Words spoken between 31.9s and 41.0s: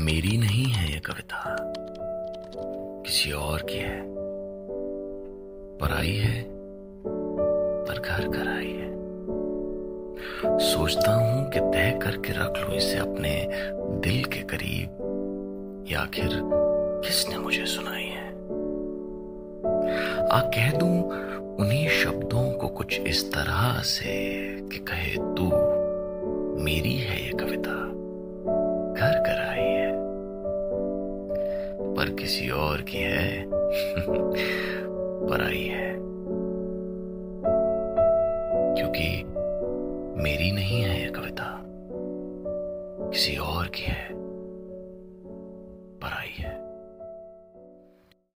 खबर किसी और की है? पर आई है। क्योंकि मेरी नहीं